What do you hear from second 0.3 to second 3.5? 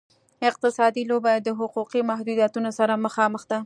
اقتصادي لوبه د حقوقي محدودیتونو سره مخامخ